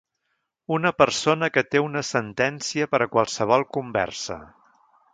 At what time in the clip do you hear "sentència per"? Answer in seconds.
2.13-3.03